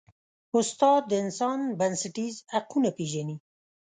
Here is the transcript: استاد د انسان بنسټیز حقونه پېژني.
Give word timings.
استاد 0.57 1.01
د 1.07 1.11
انسان 1.23 1.59
بنسټیز 1.79 2.35
حقونه 2.53 2.89
پېژني. 2.97 3.37